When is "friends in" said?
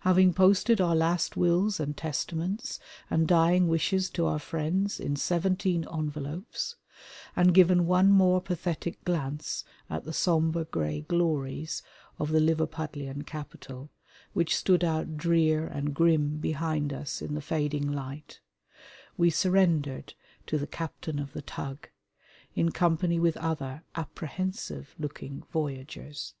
4.38-5.16